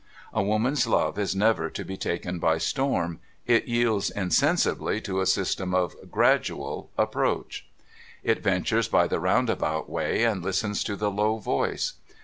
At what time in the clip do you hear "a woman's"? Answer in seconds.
0.33-0.87